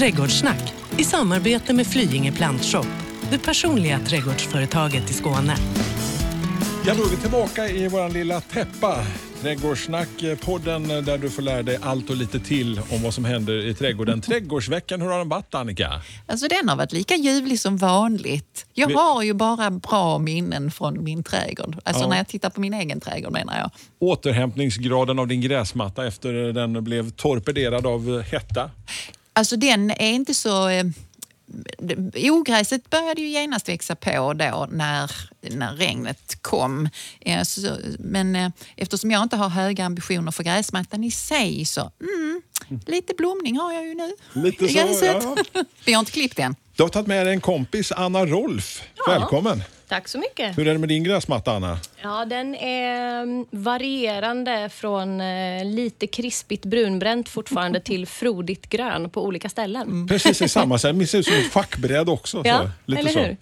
[0.00, 2.86] Trädgårdssnack i samarbete med Flyinge Plantshop,
[3.30, 5.56] det personliga trädgårdsföretaget i Skåne.
[6.86, 9.06] Ja, då är vi tillbaka i vår lilla täppa.
[9.40, 10.08] Trädgårdssnack,
[10.44, 13.74] podden där du får lära dig allt och lite till om vad som händer i
[13.74, 14.20] trädgården.
[14.26, 16.02] Trädgårdsveckan, hur har den varit Annika?
[16.26, 18.66] Alltså den har varit lika ljuvlig som vanligt.
[18.74, 21.76] Jag Vi- har ju bara bra minnen från min trädgård.
[21.84, 22.08] Alltså Ja.
[22.08, 23.70] när jag tittar på min egen trädgård menar jag.
[23.98, 28.70] Återhämtningsgraden av din gräsmatta efter den blev torpederad av hetta.
[29.32, 30.68] Alltså den är inte så...
[30.68, 30.84] Eh,
[32.14, 36.88] ogräset började ju genast växa på då när, när regnet kom.
[37.20, 41.92] Eh, så, men eh, eftersom jag inte har höga ambitioner för gräsmattan i sig så
[42.00, 42.42] mm,
[42.86, 45.36] lite blomning har jag ju nu Lite så, ja.
[45.84, 46.56] Vi har inte klippt än.
[46.76, 48.82] Du har tagit med dig en kompis, Anna Rolf.
[49.06, 49.62] Välkommen!
[49.90, 50.58] Tack så mycket.
[50.58, 51.78] Hur är det med din gräsmatta, Anna?
[52.02, 59.24] Ja, den är mm, varierande från eh, lite krispigt brunbränt fortfarande till frodigt grön på
[59.24, 60.06] olika ställen.
[60.08, 62.42] Precis i samma, så här, det ser ut som ett schackbräd också.
[62.44, 63.20] Ja, så, lite eller så.
[63.20, 63.36] hur?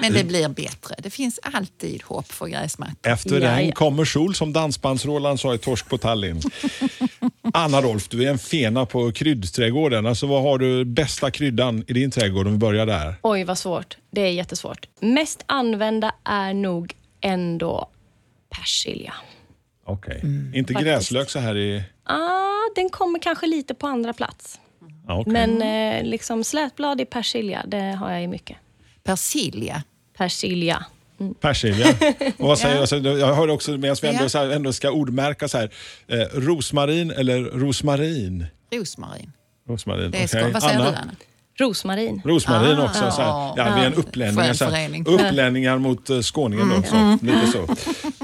[0.00, 0.94] Men det blir bättre.
[0.98, 3.12] Det finns alltid hopp för gräsmattan.
[3.12, 3.74] Efter Ja, regn ja.
[3.74, 6.42] kommer sol, som dansbands-Roland sa i Torsk på Tallinn.
[7.56, 10.06] Anna Rolf, du är en fena på kryddträdgården.
[10.06, 13.14] Alltså, vad har du bästa kryddan i din trädgård om vi börjar där?
[13.22, 13.96] Oj, vad svårt.
[14.10, 14.88] Det är jättesvårt.
[15.00, 17.88] Mest använda är nog ändå
[18.50, 19.14] persilja.
[19.84, 20.20] Okej.
[20.22, 20.54] Mm.
[20.54, 20.90] Inte Faktiskt.
[20.90, 21.82] gräslök så här i...
[22.04, 24.60] Ah, den kommer kanske lite på andra plats.
[25.06, 25.32] Ja, okej.
[25.32, 28.56] Men eh, liksom slätblad i persilja, det har jag i mycket.
[29.04, 29.82] Persilja.
[30.16, 30.86] Persilja.
[31.40, 31.88] Persilja.
[32.38, 32.80] Och vad säger jag?
[32.80, 34.28] Alltså, jag hörde också, medan vi ändå, Ja.
[34.28, 35.70] så här, ändå ska ordmärka så här,
[36.08, 38.46] eh, rosmarin eller rosmarin?
[38.72, 39.32] Rosmarin.
[39.68, 40.50] Rosmarin, Det är skoj.
[40.52, 41.10] Vad säger du Anna?
[41.58, 42.22] Rosmarin.
[42.24, 43.10] Rosmarin Ah, också.
[43.10, 43.28] Så här.
[43.28, 43.54] ja.
[43.56, 44.44] Ja, vi är en upplänningar.
[44.44, 45.08] Skön Så här.
[45.08, 46.68] Upplänningar mot uh, skåningen.
[46.68, 47.18] Då, så.
[47.26, 47.66] Lite så.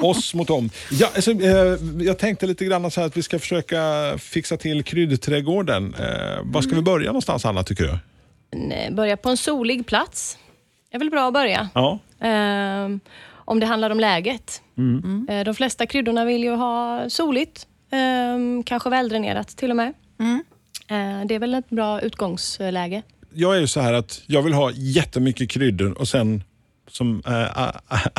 [0.06, 0.70] Oss mot dem.
[0.90, 3.82] Ja, alltså, eh, jag tänkte lite grann så här att vi ska försöka
[4.18, 5.94] fixa till kryddträdgården.
[5.94, 6.04] Eh,
[6.44, 7.90] var ska vi börja någonstans Anna, tycker du?
[8.74, 10.38] Eh, Börja på en solig plats.
[10.90, 11.68] Det är väl bra att börja.
[11.74, 11.98] Ja.
[12.20, 13.00] Ehm,
[13.32, 14.62] om det handlar om läget.
[15.28, 19.92] Eh, de flesta kryddorna vill ju ha soligt, ehm, kanske väldränerat till och med.
[20.88, 23.02] Eh, det är väl ett bra utgångsläge.
[23.34, 26.42] Jag är ju så här att jag vill ha jättemycket kryddor och sen
[26.92, 27.68] som eh,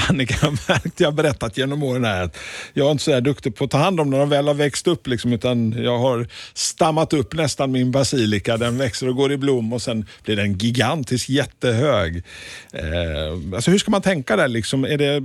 [0.09, 2.37] Annika har märkt, jag har berättat genom åren här, att
[2.73, 4.87] jag är inte så duktig på att ta hand om när de väl har växt
[4.87, 5.07] upp.
[5.07, 8.57] Liksom, utan jag har stammat upp nästan min basilika.
[8.57, 12.23] Den växer och går i blom och sen blir den gigantisk, jättehög.
[12.73, 14.47] Eh, alltså hur ska man tänka där?
[14.47, 14.85] Liksom?
[14.85, 15.23] Är det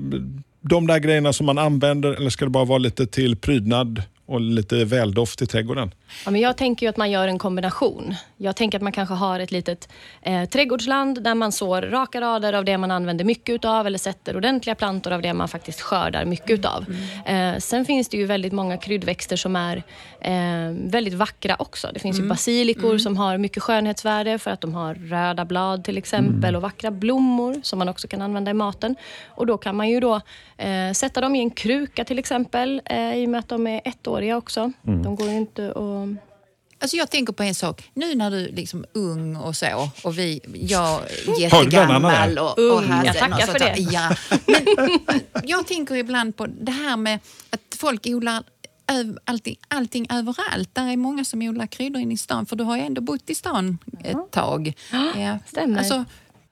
[0.60, 4.40] de där grejerna som man använder eller ska det bara vara lite till prydnad och
[4.40, 5.90] lite väldoft i trädgården?
[6.25, 8.15] Ja, men jag tänker ju att man gör en kombination.
[8.37, 9.89] Jag tänker att man kanske har ett litet
[10.22, 14.37] eh, trädgårdsland där man sår raka rader av det man använder mycket utav eller sätter
[14.37, 16.84] ordentliga plantor av det man faktiskt skördar mycket utav.
[17.27, 19.83] Eh, sen finns det ju väldigt många kryddväxter som är
[20.21, 21.91] eh, väldigt vackra också.
[21.94, 25.99] Det finns ju basilikor som har mycket skönhetsvärde för att de har röda blad till
[25.99, 28.97] exempel och vackra blommor som man också kan använda i maten.
[29.28, 30.21] Och då kan man ju då
[30.56, 33.81] eh, sätta dem i en kruka till exempel eh, i och med att de är
[33.84, 34.73] ettåriga också.
[34.83, 35.77] De går ju inte att
[36.78, 37.90] Alltså jag tänker på en sak.
[37.94, 41.00] Nu när du liksom är ung och så och vi, jag
[41.38, 43.76] jättegammal och, och hade jag tackar någon för det.
[43.78, 44.16] Ja.
[44.46, 47.18] Men jag tänker ibland på det här med
[47.50, 48.44] att folk odlar
[49.24, 50.74] allting, allting överallt.
[50.74, 53.30] Där är många som odlar kryddor inne i stan för du har ju ändå bott
[53.30, 54.72] i stan ett tag.
[55.16, 55.38] Ja.
[55.46, 55.78] stämmer.
[55.78, 56.04] Alltså,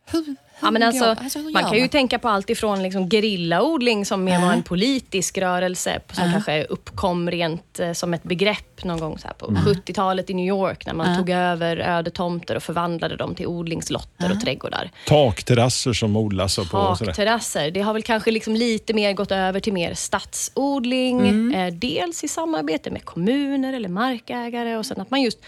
[0.06, 4.24] hur Ja, men alltså, alltså, man kan ju tänka på allt ifrån liksom gerillaodling som
[4.24, 9.18] mer var en politisk rörelse som kanske uppkom rent eh, som ett begrepp någon gång
[9.18, 13.16] så här på 70-talet i New York när man tog över öde tomter och förvandlade
[13.16, 14.90] dem till odlingslotter och trädgårdar.
[15.06, 16.96] Takterrasser som odlas och på.
[16.96, 21.54] Takterrasser, det har väl kanske liksom lite mer gått över till mer stadsodling.
[21.54, 25.38] Eh, dels i samarbete med kommuner eller markägare och sen att man just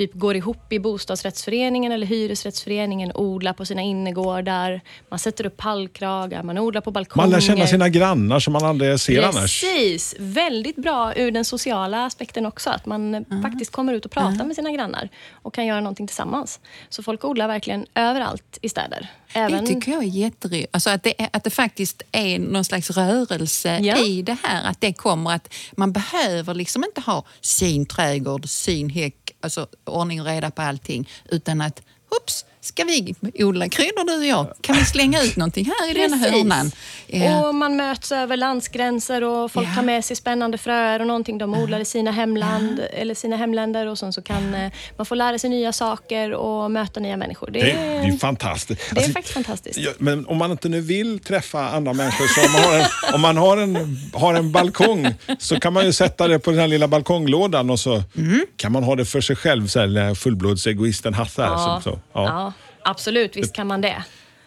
[0.00, 4.80] typ går ihop i bostadsrättsföreningen eller hyresrättsföreningen, odlar på sina innergårdar.
[5.08, 7.26] Man sätter upp pallkragar, man odlar på balkonger.
[7.26, 9.60] Man lär känna sina grannar som man aldrig ser annars.
[9.62, 10.14] Precis!
[10.18, 12.70] Väldigt bra ur den sociala aspekten också.
[12.70, 15.08] Att man eh, faktiskt kommer ut och pratar med sina grannar
[15.42, 16.60] och kan göra någonting tillsammans.
[16.88, 19.08] Så folk odlar verkligen överallt i städer.
[19.32, 19.64] Även...
[19.64, 20.68] Det tycker jag är jätteroligt.
[20.70, 24.04] Alltså att, det är, att det faktiskt är någon slags rörelse Ja.
[24.04, 24.70] i det här.
[24.70, 30.20] Att det kommer att man behöver liksom inte ha sin trädgård, sin häck, alltså ordning
[30.20, 31.08] och reda på allting.
[31.24, 31.82] Utan att,
[32.22, 33.14] ups, ska vi
[33.44, 34.46] odla kryddor du och jag?
[34.60, 36.32] Kan vi slänga ut någonting här i denna Precis.
[36.34, 36.70] hörnan?
[37.06, 37.48] Ja.
[37.48, 39.74] Och man möts över landsgränser och folk Ja.
[39.74, 43.86] tar med sig spännande fröer och någonting de odlar i sina hemland eller sina hemländer
[43.86, 47.50] och sen så kan eh, man få lära sig nya saker och möta nya människor.
[47.50, 48.80] Det Det, är, det är fantastiskt.
[48.90, 49.78] det är Alltså, faktiskt fantastiskt.
[49.78, 53.14] Ja, men om man inte nu vill träffa andra människor, så om man, har en,
[53.14, 56.60] om man har, en, har en balkong så kan man ju sätta det på den
[56.60, 58.40] här lilla balkonglådan och så Mm.
[58.56, 61.42] kan man ha det för sig själv, så här, den här fullblodsegoisten Hasse.
[61.42, 62.52] Ja, som- så, ja.
[62.84, 64.02] Absolut, visst kan man det.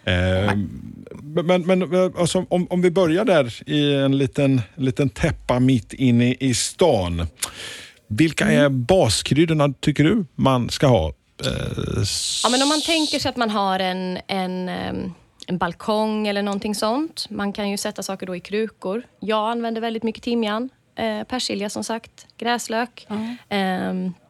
[0.06, 0.56] Eh,
[1.44, 6.34] men men alltså, om, om vi börjar där i en liten, liten täppa mitt inne
[6.40, 7.28] i stan.
[8.08, 11.08] Vilka är baskryddorna tycker du man ska ha?
[11.46, 12.04] Eh,
[12.44, 15.14] Ja, men om man tänker sig att man har en, en, ehm,
[15.48, 17.28] en balkong eller någonting sånt.
[17.30, 19.04] Man kan ju sätta saker då i krukor.
[19.20, 23.08] Jag använder väldigt mycket timjan, eh, persilja som sagt, gräslök.
[23.50, 24.23] Ehm, det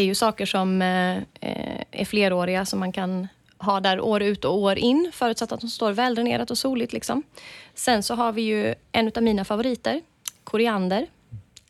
[0.00, 3.28] är ju saker som eh, eh, är fleråriga som man kan
[3.58, 6.92] ha där år ut och år in förutsatt att de står väldränerat och soligt.
[6.92, 7.22] Liksom.
[7.74, 10.00] Sen så har vi ju en av mina favoriter,
[10.44, 11.06] koriander.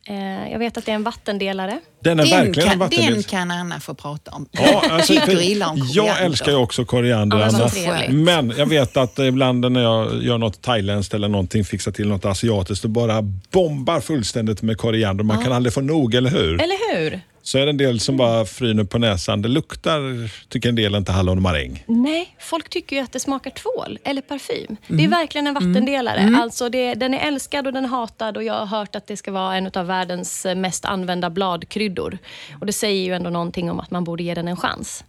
[0.09, 1.79] Eh, jag vet att det är en vattendelare.
[1.99, 3.13] den är Den verkligen en kan, vattendel.
[3.13, 4.47] den kan Anna få prata om.
[4.51, 8.13] Ja, alltså, Tycker för illa om jag älskar ju också koriander, Ja, Anna.
[8.13, 12.25] Men jag vet att ibland när jag gör något thailändskt eller någonting, fixar till något
[12.25, 13.21] asiatiskt och bara
[13.51, 15.23] bombar fullständigt med koriander.
[15.23, 16.53] Man kan aldrig få nog, eller hur?
[16.61, 17.21] Eller hur?
[17.47, 19.41] Så är det en del som bara fryner på näsan.
[19.41, 20.01] Det luktar,
[20.49, 21.83] tycker en del, inte hallon och maräng.
[21.87, 24.77] Nej, folk tycker ju att det smakar tvål eller parfym.
[24.87, 25.05] Det Mm.
[25.05, 26.37] är verkligen en vattendelare.
[26.41, 29.17] Alltså det, den är älskad och den är hatad och jag har hört att det
[29.17, 32.17] ska vara en av världens eh, mest använda bladkryddor.
[32.59, 35.03] Och det säger ju ändå någonting om att man borde ge den en chans.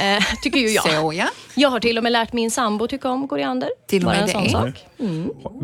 [0.00, 0.84] Eh, tycker ju jag.
[0.84, 1.28] Så ja.
[1.54, 3.68] Jag har till och med lärt min sambo tycka om koriander.
[3.88, 4.50] Till och Bara med en sån det.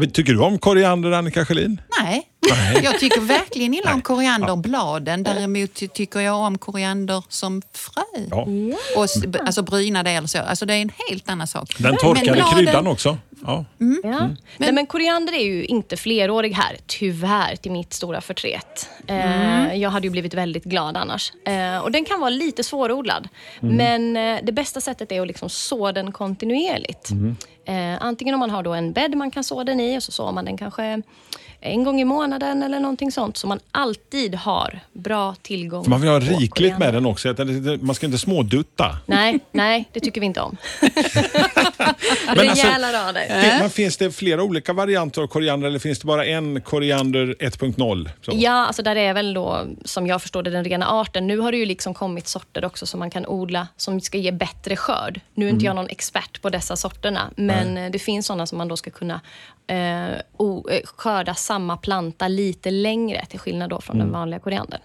[0.06, 0.12] sak.
[0.12, 1.81] Tycker du om koriander, Annika Sjölin?
[2.02, 2.28] Nej.
[2.82, 5.22] jag tycker verkligen illa om korianderbladen.
[5.22, 8.02] Däremot ty- tycker jag om koriander som frö.
[8.31, 8.46] Ja.
[8.96, 9.06] Och,
[9.46, 10.38] alltså brynade eller så.
[10.38, 11.75] Alltså det är en helt annan sak.
[11.78, 13.19] Den Men torkade bladen- kryddan också.
[13.46, 13.64] Ja.
[14.02, 14.29] Ja.
[14.56, 18.88] Nej, men koriander är ju inte flerårig här, tyvärr, till mitt stora förtret.
[19.06, 21.32] Eh, jag hade ju blivit väldigt glad annars.
[21.46, 23.29] Eh, och Den kan vara lite svårodlad,
[23.61, 27.11] men eh, det bästa sättet är att liksom så den kontinuerligt.
[27.66, 30.12] Eh, antingen om man har då en bädd man kan så den i och så
[30.12, 31.02] sår man den kanske
[31.61, 36.00] en gång i månaden eller någonting sånt, så man alltid har bra tillgång För man
[36.00, 37.34] vill ha rikligt med den också.
[37.81, 38.96] Man ska inte smådutta.
[39.06, 40.56] Nej, nej, det tycker vi inte om.
[42.26, 43.40] Men alltså- Rejäla rader.
[43.43, 47.34] Fin- Men finns det flera olika varianter av koriander eller finns det bara en koriander
[47.40, 48.08] 1.0?
[48.22, 48.31] Så.
[48.34, 51.26] Ja, alltså där är väl då, som jag förstår det, den rena arten.
[51.26, 54.31] Nu har det ju liksom kommit sorter också som man kan odla som ska ge
[54.32, 55.20] bättre skörd.
[55.34, 58.58] Nu är inte jag någon expert på dessa sorterna, men eh, det finns sådana som
[58.58, 59.20] man då ska kunna
[59.66, 64.80] eh, o, eh, skörda samma planta lite längre, till skillnad då från den vanliga koriandern.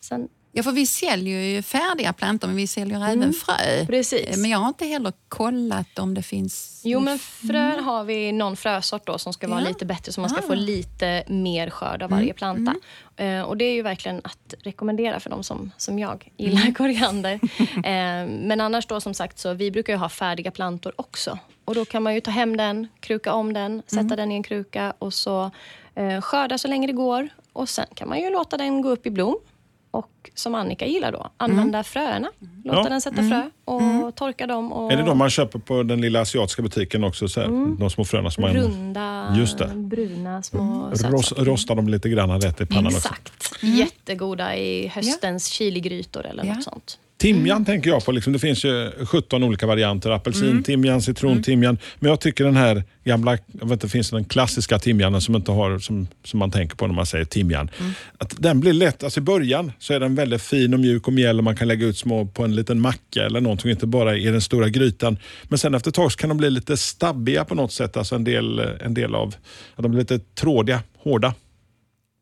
[0.00, 3.86] Sen, Ja, för vi säljer ju färdiga plantor men vi säljer även frö.
[3.86, 4.36] Precis.
[4.36, 6.80] Men jag har inte heller kollat om det finns...
[6.84, 9.68] jo, men frön har vi någon frösort då som ska vara Ja.
[9.68, 10.42] lite bättre, så man ska Ah.
[10.46, 12.74] få lite mer skörd av varje planta.
[13.16, 17.40] Eh, och Det är ju verkligen att rekommendera för de som, som jag gillar koriander.
[17.76, 21.38] Eh, men annars då som sagt, så vi brukar ju ha färdiga plantor också.
[21.64, 24.42] Och Då kan man ju ta hem den, kruka om den, sätta den i en
[24.42, 25.50] kruka och så
[25.94, 27.28] eh, skörda så länge det går.
[27.52, 29.36] Och Sen kan man ju låta den gå upp i blom.
[29.94, 32.28] Och som Annika gillar då, använda fröerna.
[32.64, 32.88] Låta Ja.
[32.88, 34.72] den sätta frö och torka dem.
[34.72, 37.28] Och Är det de man köper på den lilla asiatiska butiken också?
[37.28, 37.48] Så här,
[37.78, 39.66] De små fröna som man Runda, Just det.
[39.74, 42.96] bruna små ros, rostar dem lite grann rätt i pannan också.
[42.98, 43.32] Exakt.
[43.62, 46.54] Jättegoda i höstens chiligrytor eller Ja.
[46.54, 46.98] något sånt.
[47.16, 48.12] Timjan tänker jag på.
[48.12, 50.10] Liksom, det finns ju 17 olika varianter.
[50.10, 51.78] Apelsin, timjan, citron, timjan.
[51.98, 55.52] Men jag tycker den här gamla, jag vet inte, finns den klassiska timjanen som, inte
[55.52, 57.70] har, som, som man tänker på när man säger timjan.
[58.18, 61.12] Att den blir lätt, alltså i början så är den väldigt fin och mjuk och
[61.12, 64.16] mjäll och man kan lägga ut små på en liten macka eller någonting, inte bara
[64.16, 65.18] i den stora grytan.
[65.44, 67.96] Men sen efter ett tag kan de bli lite stabbiga på något sätt.
[67.96, 69.34] Alltså en del, en del av,
[69.74, 71.34] att de blir lite trådiga, hårda.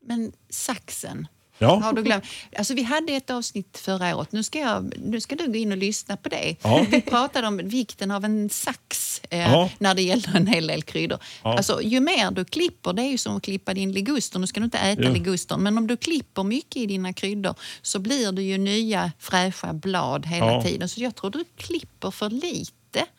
[0.07, 1.75] Men saxen, Ja.
[1.75, 2.23] har du glömt?
[2.57, 4.31] Alltså, vi hade ett avsnitt förra året.
[4.31, 6.55] Nu ska, jag, nu ska du gå in och lyssna på det.
[6.63, 6.85] Ja.
[6.91, 9.69] Vi pratade om vikten av en sax eh, Ja.
[9.79, 11.19] när det gäller en hel del kryddor.
[11.43, 11.57] Ja.
[11.57, 14.39] Alltså, ju mer du klipper, det är ju som att klippa din liguster.
[14.39, 15.09] Nu ska du inte äta Ja.
[15.09, 19.73] ligustern, men om du klipper mycket i dina kryddor så blir det ju nya fräscha
[19.73, 20.89] blad hela tiden.
[20.89, 22.71] Så jag tror du klipper för lite.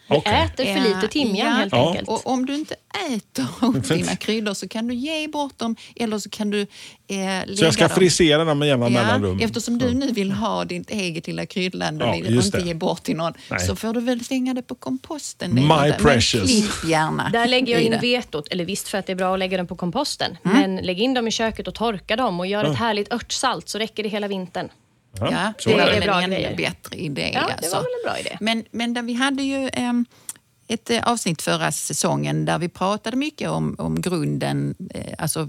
[0.08, 0.32] Vi Okej.
[0.44, 1.52] äter för lite timjan Ja.
[1.54, 1.88] helt Ja.
[1.90, 2.08] enkelt.
[2.08, 2.74] Och om du inte
[3.14, 6.66] äter upp dina kryddor så kan du ge bort dem eller så kan du eh,
[7.16, 7.96] lägga Så jag ska dem.
[7.96, 9.40] frisera dem med jämna mellanrum.
[9.40, 12.64] eftersom du nu vill ha ditt eget lilla kryddland och Ja, inte det.
[12.66, 13.60] ge bort till någon Nej.
[13.60, 15.54] så får du väl slänga det på komposten.
[15.54, 16.44] My Det är inte- precious.
[16.50, 19.38] Klipp gärna Där lägger jag in vetot, eller visst för att det är bra att
[19.38, 20.60] lägga dem på komposten, Mm.
[20.60, 23.78] men lägg in dem i köket och torka dem och gör ett härligt örtsalt så
[23.78, 24.68] räcker det hela vintern.
[25.20, 25.98] Ja, så det är är det.
[26.00, 27.30] väl Bra en ännu bättre idé.
[27.34, 27.70] Ja, det alltså.
[27.76, 28.38] var väl en bra idé.
[28.40, 30.06] Men, men där vi hade ju ehm,
[30.68, 35.48] ett eh, avsnitt förra säsongen där vi pratade mycket om, om grunden, eh, alltså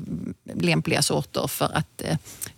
[0.54, 2.18] lämpliga sorter för att eh,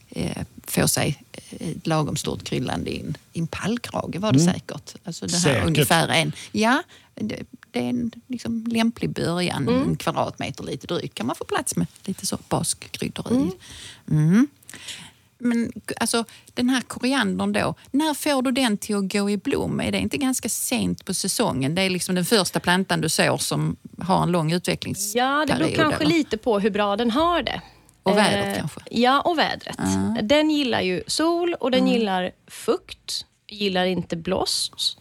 [0.09, 1.23] eh, få sig
[1.59, 4.95] ett lagom stort kryllande i en, pallkrage var det säkert.
[5.03, 5.65] Alltså det här Säkert.
[5.67, 6.83] ungefär en, ja,
[7.15, 9.81] det, det är en liksom lämplig början, Mm.
[9.89, 13.51] en kvadratmeter lite drygt kan man få plats med lite så baskryddor i.
[14.11, 14.47] Mm.
[15.39, 19.81] Men alltså, den här koriandern då, när får du den till att gå i blom?
[19.81, 21.75] Är det inte ganska sent på säsongen?
[21.75, 25.27] Det är liksom den första plantan du sår som har en lång utvecklingsperiod.
[25.27, 27.61] Ja, det beror kanske lite på hur bra den har det.
[28.03, 28.79] Och vädret Eh, kanske?
[28.91, 29.77] Ja, och vädret.
[30.23, 34.97] Den gillar ju sol och den gillar fukt, gillar inte blåst.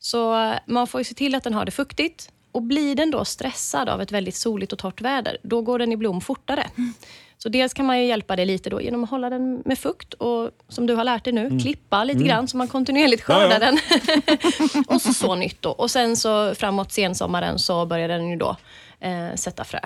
[0.00, 2.30] Så eh, man får ju se till att den har det fuktigt.
[2.58, 5.92] Och blir den då stressad av ett väldigt soligt och torrt väder, då går den
[5.92, 6.66] i blom fortare.
[6.76, 6.92] Mm.
[7.38, 10.14] Så dels kan man ju hjälpa det lite då genom att hålla den med fukt
[10.14, 11.58] och som du har lärt dig nu, Mm.
[11.60, 13.58] klippa lite grann så man kontinuerligt Ja, skördar ja.
[13.58, 13.78] den.
[14.86, 15.70] och så så nytt då.
[15.70, 18.56] Och sen så framåt sensommaren så börjar den ju då
[19.00, 19.80] eh, sätta frö.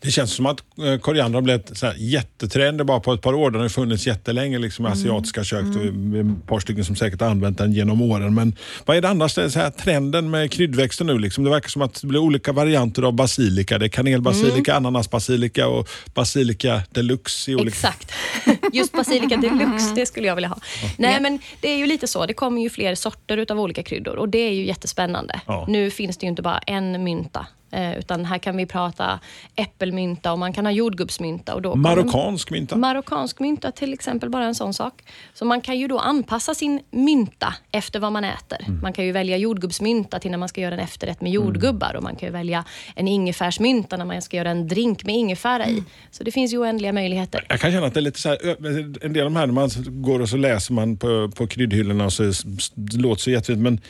[0.00, 3.34] Det känns som att eh, koriander har blivit så här jättetrender bara på ett par
[3.34, 3.50] år.
[3.50, 5.64] Den har funnits jättelänge liksom, i asiatiska kök.
[5.64, 8.34] och vi är ett par stycken som säkert har använt den genom åren.
[8.34, 11.18] Men vad är det annars, det så här, trenden med kryddväxter nu?
[11.18, 11.44] Liksom?
[11.44, 13.78] Det verkar som att det blir olika varianter av basilika.
[13.78, 17.50] Det är kanelbasilika, ananasbasilika och basilika deluxe.
[17.50, 17.68] I olika...
[17.68, 18.12] Exakt.
[18.72, 20.58] Just basilika deluxe, det skulle jag vilja ha.
[20.96, 22.26] Nej, men det är ju lite så.
[22.26, 25.40] Det kommer ju fler sorter utav olika kryddor och det är ju jättespännande.
[25.46, 25.64] Ja.
[25.68, 29.20] Nu finns det ju inte bara en mynta, eh, utan här kan vi prata
[29.56, 31.54] äppelmynta och man kan ha jordgubbsmynta.
[31.54, 32.76] Och då Marockansk mynta.
[32.76, 35.02] Marockansk mynta till exempel, bara en sån sak.
[35.34, 38.58] Så man kan ju då anpassa sin mynta efter vad man äter.
[38.66, 38.80] Mm.
[38.82, 42.02] Man kan ju välja jordgubbsmynta till när man ska göra en efterrätt med jordgubbar och
[42.02, 42.64] man kan ju välja
[42.94, 45.82] en ingefärsmynta när man ska göra en drink med ingefära i.
[46.10, 47.46] Så det finns ju oändliga möjligheter.
[47.48, 48.56] Jag kan känna att det är lite så här,
[49.04, 52.04] en del av de här när man går och så läser man på, på kryddhyllorna
[52.04, 52.32] och så
[52.74, 53.80] det låter så jättefint men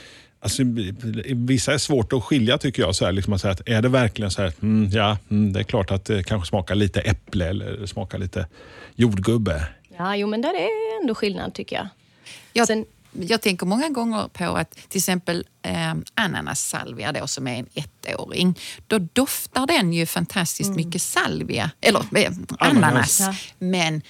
[0.45, 0.63] alltså,
[1.35, 2.95] vissa är svårt att skilja tycker jag.
[2.95, 5.61] Så här, liksom att säga att är det verkligen så här, mm, ja mm, det
[5.61, 8.47] är klart att det kanske smakar lite äpple eller smakar lite
[8.95, 9.67] jordgubbe.
[9.99, 11.89] Ja, jo men där är ändå skillnad tycker jag.
[12.53, 17.59] Jag, Sen- jag tänker många gånger på att till exempel eh, ananassalvia då, som är
[17.59, 18.59] en ettåring.
[18.87, 23.21] Då doftar den ju fantastiskt mycket salvia, eller eh, ananas.
[23.21, 23.35] Ja.
[23.59, 24.03] Men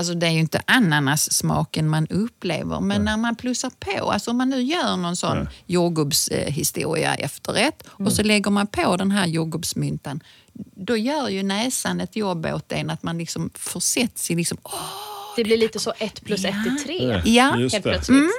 [0.00, 2.80] alltså, det är ju inte ananassmaken man upplever.
[2.80, 8.12] Men när man plussar på, alltså om man nu gör någon sån jordgubbshistoria efterrätt och
[8.12, 10.20] så lägger man på den här jordgubbsmyntan.
[10.74, 14.72] Då gör ju näsan ett jobb åt en att man liksom försätts i liksom, åh,
[15.36, 17.22] Det blir lite så ett plus ett är tre.
[17.24, 17.44] Ja.
[17.44, 18.30] Helt plötsligt.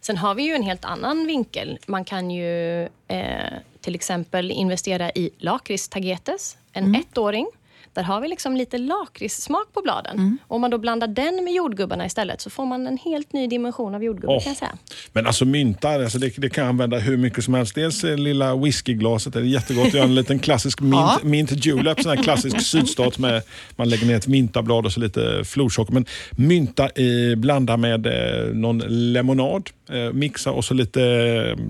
[0.00, 1.78] Sen har vi ju en helt annan vinkel.
[1.86, 7.46] Man kan ju eh, till exempel investera i lakritstagetes, en ettåring.
[7.92, 10.38] Där har vi liksom lite lakritssmak på bladen.
[10.46, 13.46] Och Om man då blandar den med jordgubbarna istället så får man en helt ny
[13.46, 14.42] dimension av jordgubbar Åh.
[14.42, 14.78] kan jag säga.
[15.12, 17.74] Men alltså mynta, alltså det, det kan jag använda hur mycket som helst.
[17.74, 21.18] Dels lilla whiskyglaset, det är jättegott att göra en liten klassisk mint, Ja.
[21.22, 23.42] mint julep, sån här klassisk sydstat med
[23.76, 25.92] man lägger ner ett myntablad och så lite florsocker.
[25.94, 28.78] Men mynta i, blanda med eh, någon
[29.12, 31.00] lemonad, eh, mixa och så lite,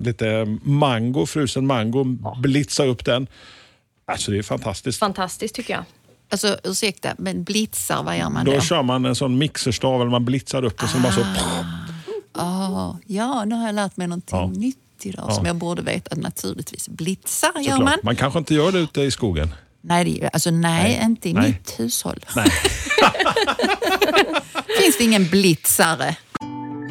[0.03, 2.03] lite mango, frusen mango,
[2.41, 3.27] blitza upp den.
[4.05, 4.99] Alltså det är fantastiskt.
[4.99, 5.83] Fantastiskt tycker jag.
[6.31, 8.51] Alltså ursäkta, men blitzar, vad gör man då?
[8.51, 11.21] Då kör man en sån mixerstav, eller man blitzar upp det så bara så...
[12.33, 14.47] Ah, ja, nu har jag lärt mig någonting Ja.
[14.47, 15.33] nytt idag Ja.
[15.35, 16.15] som jag borde veta.
[16.15, 17.93] Naturligtvis blitzar gör man.
[18.03, 19.49] Man kanske inte gör det ute i skogen.
[19.81, 20.99] Nej, det, alltså, nej, Nej.
[21.03, 21.47] inte i Nej.
[21.49, 22.19] mitt hushåll.
[22.35, 22.49] Nej.
[24.81, 26.15] Finns det ingen blitzare?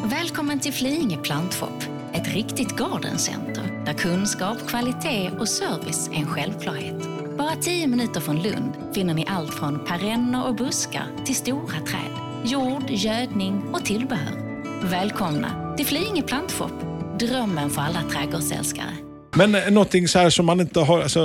[0.05, 1.83] Välkommen till Flyinge Plantshop,
[2.13, 7.03] ett riktigt gardencenter där kunskap, kvalitet och service är en självklarhet.
[7.41, 12.13] Bara tio minuter från Lund finner ni allt från perenner och buskar till stora träd,
[12.45, 14.63] jord, gödning och tillbehör.
[14.83, 16.73] Välkomna till Flyinge Plantshop,
[17.19, 18.97] drömmen för alla trädgårdsälskare.
[19.37, 21.21] Men eh, någonting så här som man inte har, alltså,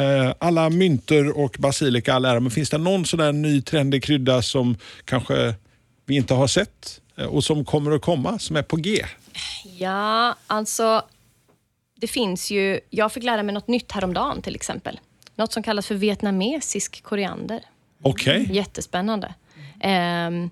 [0.00, 4.02] eh, alla myntor och basilika all ära, men finns det någon sån där ny trendig
[4.02, 5.54] krydda som kanske
[6.06, 9.04] vi inte har sett och som kommer att komma, som är på G?
[9.78, 11.02] Ja, alltså
[11.96, 12.80] det finns ju...
[12.90, 15.00] Jag fick lära mig något nytt häromdagen till exempel.
[15.34, 17.60] Något som kallas för vietnamesisk koriander.
[18.02, 18.48] Okej.
[18.52, 19.34] Jättespännande.
[19.80, 20.50] Ehm,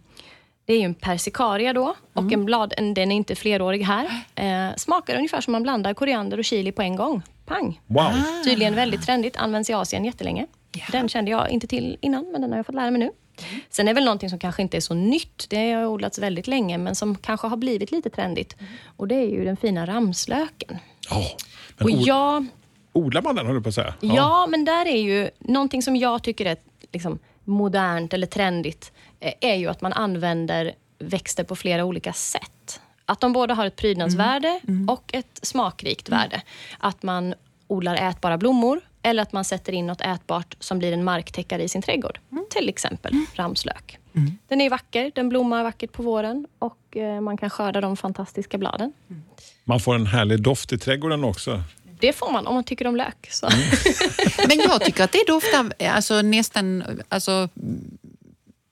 [0.65, 4.25] det är ju en persikaria då och en blad, en, den är inte flerårig här.
[4.35, 7.23] Eh, smakar ungefär som man blandar koriander och chili på en gång.
[7.47, 7.81] Pang!
[7.87, 8.13] Wow.
[8.45, 10.47] Tydligen väldigt trendigt, används i Asien jättelänge.
[10.93, 13.11] Den kände jag inte till innan, men den har jag fått lära mig nu.
[13.71, 16.79] Sen är väl någonting som kanske inte är så nytt, det har odlats väldigt länge,
[16.79, 18.57] men som kanske har blivit lite trendigt.
[18.97, 20.79] Och det är ju den fina ramslöken.
[21.11, 21.25] Ja.
[21.77, 22.47] Men Och jag,
[22.93, 23.95] odlar man den, höll du på att säga?
[24.01, 24.47] Ja.
[24.51, 26.57] men där är ju någonting som jag tycker är
[26.93, 32.81] liksom, modernt eller trendigt, eh, är ju att man använder växter på flera olika sätt.
[33.07, 36.43] Att de både har ett prydnadsvärde och ett smakrikt värde.
[36.79, 37.35] Att man
[37.67, 41.69] odlar ätbara blommor eller att man sätter in något ätbart som blir en marktäckare i
[41.69, 42.19] sin trädgård.
[42.51, 43.99] Till exempel ramslök.
[44.49, 48.59] Den är vacker, den blommar vackert på våren och eh, man kan skörda de fantastiska
[48.59, 48.93] bladen.
[49.65, 51.63] Man får en härlig doft i trädgården också.
[52.01, 53.29] Det får man om man tycker om lök.
[53.31, 53.49] Så.
[54.49, 57.49] Men jag tycker att det doftar alltså, nästan alltså,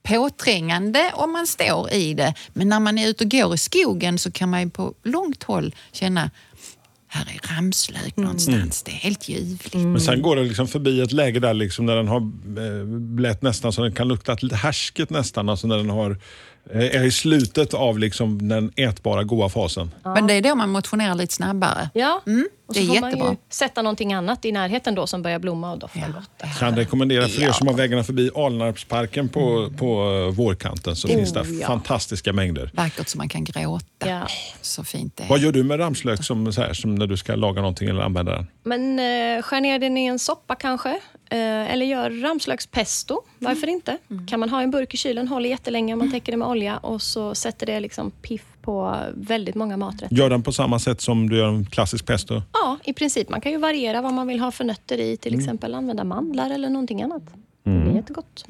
[0.03, 2.33] påträngande om man står i det.
[2.53, 5.43] Men när man är ute och går i skogen så kan man ju på långt
[5.43, 6.31] håll känna
[7.13, 8.83] här är ramslök någonstans.
[8.83, 9.73] Det är helt ljuvligt.
[9.73, 13.41] Men sen går det liksom förbi ett läge där liksom när den har eh, blivit
[13.41, 15.49] nästan så den kan lukta lite härsket nästan.
[15.49, 16.17] Alltså när den har,
[16.71, 19.91] är i slutet av liksom den ätbara goda fasen.
[20.03, 21.89] Men det är då man motionerar lite snabbare.
[21.93, 23.31] Ja, Mm, och det så är får man jättebra.
[23.31, 26.59] ju sätta någonting annat i närheten då som börjar blomma och dofta gott.
[26.59, 27.53] Kan rekommendera för er Ja.
[27.53, 29.85] som har vägarna förbi Alnarpsparken på, på
[30.29, 31.67] eh, vårkanten så finns det Oh, ja.
[31.67, 32.71] fantastiska mängder.
[32.73, 33.85] Vackert så man kan gråta.
[34.09, 34.27] Ja.
[34.61, 35.27] Så fint det är.
[35.29, 38.01] Vad gör du med ramslök som, så här, som när du ska laga någonting eller
[38.01, 38.47] använda den?
[38.63, 40.99] Men eh, skär ner den i en soppa kanske.
[41.33, 43.21] Eh, eller gör ramslökspesto.
[43.39, 43.97] Varför inte?
[44.27, 46.77] Kan man ha en burk i kylen, håller jättelänge om man täcker det med olja
[46.77, 50.15] och så sätter det liksom piff på väldigt många maträtter.
[50.15, 52.41] Gör den på samma sätt som du gör en klassisk pesto?
[52.53, 53.29] Ja, i princip.
[53.29, 55.17] Man kan ju variera vad man vill ha för nötter i.
[55.17, 57.23] Till exempel använda mandlar eller någonting annat.
[57.63, 58.45] Det blir jättegott.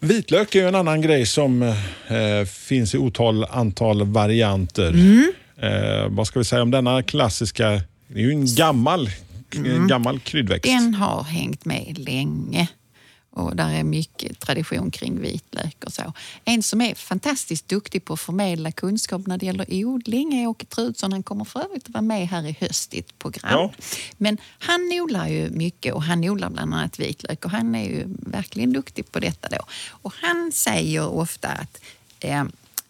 [0.00, 4.94] Vitlök är ju en annan grej som eh, finns i otal antal varianter.
[5.56, 7.70] Eh, vad ska vi säga om denna klassiska,
[8.08, 9.08] det är ju en gammal,
[9.56, 10.64] en gammal kryddväxt.
[10.64, 12.68] Den har hängt med länge.
[13.36, 16.12] Och där är mycket tradition kring vitlök och så.
[16.44, 20.66] En som är fantastiskt duktig på att förmedla kunskap när det gäller odling är Åke
[20.66, 21.12] Trudsson.
[21.12, 23.50] Han kommer för övrigt att vara med här i höst i ett program.
[23.52, 23.72] Ja.
[24.16, 28.04] Men han odlar ju mycket och han odlar bland annat vitlök och han är ju
[28.06, 29.64] verkligen duktig på detta då.
[29.90, 31.80] Och han säger ofta att
[32.20, 32.44] eh,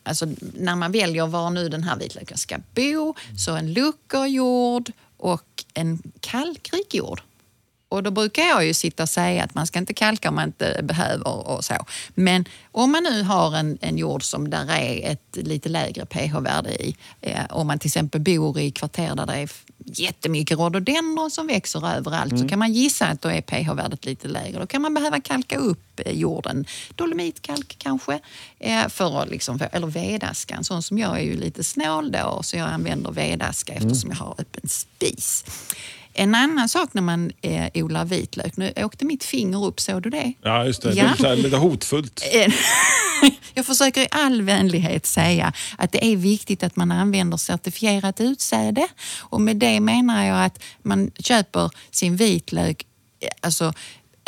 [0.07, 5.54] Alltså när man väljer var nu den här vitlöken ska bo, så en luckerjord och
[5.75, 7.23] en kalkrik jord.
[7.95, 10.45] Och då brukar jag ju sitta och säga att man ska inte kalka om man
[10.45, 11.87] inte behöver och så.
[12.15, 16.71] Men om man nu har en, en jord som där är ett lite lägre pH-värde
[16.71, 19.51] i, eh, om man till exempel bor i kvarter där det är
[19.85, 24.61] jättemycket rhododendron som växer överallt så kan man gissa att då är pH-värdet lite lägre.
[24.61, 26.67] Då kan man behöva kalka upp eh, jorden.
[26.95, 28.21] Dolomitkalk kanske,
[28.59, 30.55] eh, för att liksom eller vedaska.
[30.55, 34.17] En sån som jag är ju lite snål då så jag använder vedaska eftersom jag
[34.17, 35.45] har öppen spis.
[36.17, 40.11] En annan sak när man eh, odlar vitlök, nu åkte mitt finger upp, såg du
[40.11, 40.33] det?
[40.43, 40.93] Ja, just det.
[40.93, 41.15] Ja.
[41.19, 42.25] det är lite hotfullt.
[43.55, 48.89] Jag försöker i all vänlighet säga att det är viktigt att man använder certifierat utsäde.
[49.19, 52.87] Och med det menar jag att man köper sin vitlök,
[53.21, 53.73] eh, alltså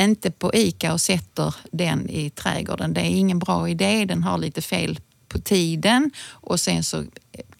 [0.00, 2.94] inte på ICA och sätter den i trädgården.
[2.94, 7.04] Det är ingen bra idé, den har lite fel på tiden och sen så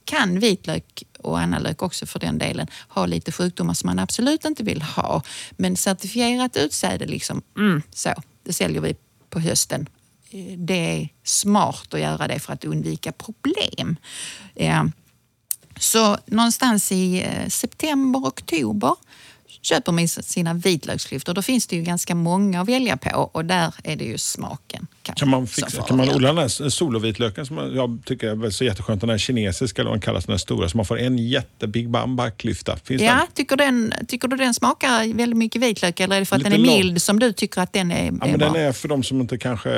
[0.06, 4.44] kan vitlök och annan lök också för den delen ha lite sjukdomar som man absolut
[4.44, 5.22] inte vill ha.
[5.50, 8.14] Men certifierat utsäde, liksom, mm, så,
[8.44, 8.96] det säljer vi
[9.30, 9.88] på hösten.
[10.56, 13.96] Det är smart att göra det för att undvika problem.
[15.78, 18.94] Så någonstans i eh, september, oktober
[19.66, 21.34] köper man sina vitlöksklyftor.
[21.34, 24.86] Då finns det ju ganska många att välja på och där är det ju smaken.
[25.02, 28.64] kanske Kan man, fixa, kan man odla den här solovitlöken som jag tycker är så
[28.64, 31.18] jätteskönt, den här kinesiska eller vad den kallas, den här stora, så man får en
[31.18, 32.76] jätte Big Bamba-klyfta.
[32.84, 33.26] Finns Ja, den?
[33.34, 36.50] tycker, den, tycker du den smakar väldigt mycket vitlök eller är det för att Lite
[36.50, 36.76] den är lång.
[36.76, 38.52] mild som du tycker att den är, Ja, är men bra?
[38.52, 39.70] den är för de som inte kanske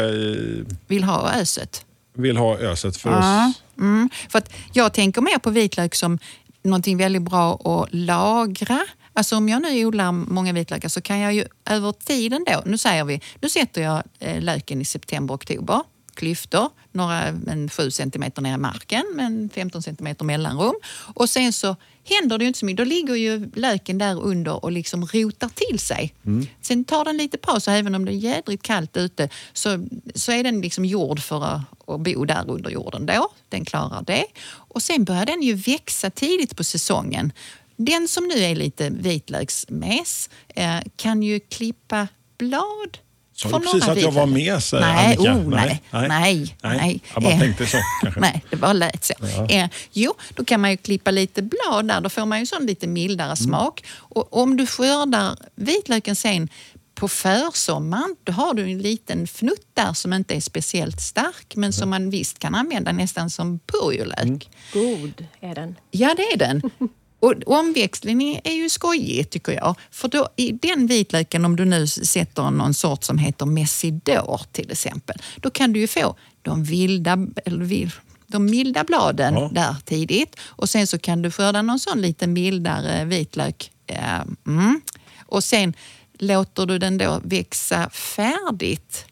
[0.87, 1.85] vill ha öset?
[2.17, 3.55] vill ha öset för Ja, oss.
[3.79, 4.11] mm.
[4.29, 6.19] För att jag tänker mer på vitlök som
[6.63, 8.79] någonting väldigt bra att lagra.
[9.19, 12.79] Alltså om jag nu odlar många vitlökar så kan jag ju över tiden då, nu
[12.79, 15.83] säger vi, nu sätter jag eh, löken i september, oktober,
[16.15, 20.75] klyftor, några en 7 centimeter ner i marken med en 15 centimeter mellanrum.
[21.15, 22.77] Och sen så händer det ju inte så mycket.
[22.77, 26.15] Då ligger ju löken där under och liksom rotar till sig.
[26.61, 30.33] Sen tar den lite paus och även om det är jädrigt kallt ute så, så
[30.33, 33.29] är den liksom gjord för att, att bo där under jorden då.
[33.49, 34.25] Den klarar det.
[34.51, 37.33] Och sen börjar den ju växa tidigt på säsongen.
[37.81, 42.99] Den som nu är lite vitlöksmes eh, kan ju klippa blad
[43.35, 45.33] Sa från du precis några att jag var mes, eh, Nej, Annika?
[45.35, 47.01] oh, nej, nej, nej.
[47.15, 48.21] Jag bara Eh, tänkte så kanske.
[48.21, 49.15] Nej, det bara lät så.
[49.51, 52.01] Eh, jo, då kan man ju klippa lite blad där.
[52.01, 53.37] Då får man ju sån lite mildare Mm.
[53.37, 53.85] smak.
[53.91, 56.49] Och om du skördar vitlöken sen
[56.95, 61.73] på försommaren, då har du en liten fnutt där som inte är speciellt stark men
[61.73, 64.21] som man visst kan använda nästan som purjolök.
[64.21, 64.39] Mm.
[64.73, 65.77] God är den.
[65.91, 66.63] Ja, det är den.
[67.21, 69.75] Och omväxling är ju skojigt tycker jag.
[69.91, 74.71] För då, i den vitlöken, om du nu sätter någon sort som heter Messidor till
[74.71, 77.91] exempel, då kan du ju få de vilda, eller
[78.27, 79.49] de milda bladen Ja.
[79.53, 83.71] där tidigt och sen så kan du skörda någon sån lite mildare vitlök.
[83.87, 84.81] Eh, Mm.
[85.27, 85.75] Och sen
[86.19, 89.07] låter du den då växa färdigt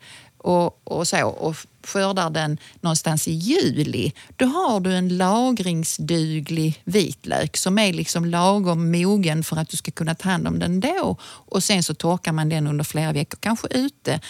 [0.47, 1.57] och, och så och
[1.87, 8.91] skördar den någonstans i juli, då har du en lagringsduglig vitlök som är liksom lagom
[8.91, 11.17] mogen för att du ska kunna ta hand om den då.
[11.23, 14.21] Och sen så torkar man den under flera veckor, kanske ute.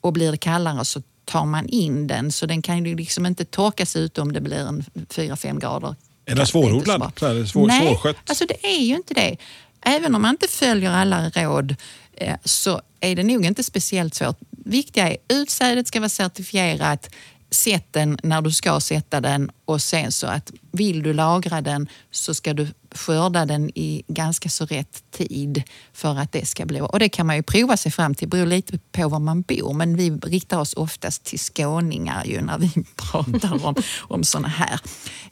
[0.00, 2.32] Och blir det kallare så tar man in den.
[2.32, 5.94] Så den kan ju liksom inte torkas ute om det blir en 4-5 grader.
[6.26, 7.12] Är den svårodlad?
[7.20, 8.16] det svår, Nej, svårskött?
[8.26, 9.36] alltså det är ju inte det.
[9.80, 11.76] Även om man inte följer alla råd
[12.12, 14.38] eh, så är det nog inte speciellt svårt.
[14.70, 17.10] Viktiga är utsädet ska vara certifierat,
[17.50, 21.88] sätt den när du ska sätta den och sen så att vill du lagra den
[22.10, 26.80] så ska du skörda den i ganska så rätt tid för att det ska bli
[26.80, 29.42] Och det kan man ju prova sig fram till, det beror lite på var man
[29.42, 34.48] bor men vi riktar oss oftast till skåningar ju när vi pratar om, om sådana
[34.48, 34.80] här.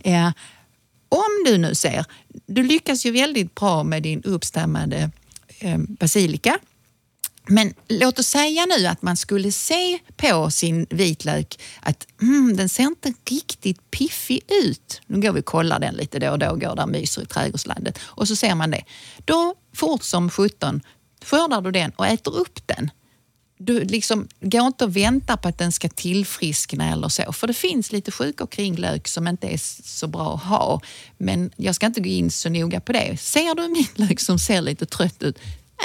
[0.01, 0.31] Eh,
[1.09, 2.05] om du nu ser,
[2.47, 5.11] du lyckas ju väldigt bra med din uppstammade
[5.59, 6.59] eh, basilika.
[7.49, 12.69] Men låt oss säga nu att man skulle se på sin vitlök att mm, den
[12.69, 15.01] ser inte riktigt piffig ut.
[15.07, 17.27] Nu går vi och kollar den lite då och då, går där och myser i
[17.27, 18.85] trädgårdslandet och så ser man det.
[19.25, 20.81] Då fort som 17
[21.25, 22.91] skördar du den och äter upp den.
[23.61, 27.33] Du liksom går inte och väntar på att den ska tillfriskna eller så.
[27.33, 30.81] För det finns lite sjukor kring lök som inte är så bra att ha.
[31.19, 33.21] Men jag ska inte gå in så noga på det.
[33.21, 35.39] Ser du en vitlök som ser lite trött ut,